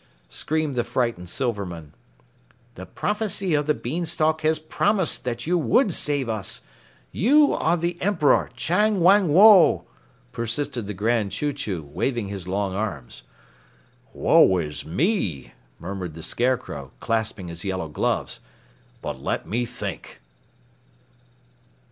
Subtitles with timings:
[0.29, 1.93] screamed the frightened Silvermen.
[2.73, 6.61] "The prophecy of the beanstalk has promised that you would save us.
[7.11, 9.85] You are the Emperor Chang Wang Woe,"
[10.31, 13.21] persisted the Grand Chew Chew, waving his long arms.
[14.11, 18.39] "Woe is me," murmured the Scarecrow, clasping his yellow gloves.
[19.03, 20.19] "But let me think."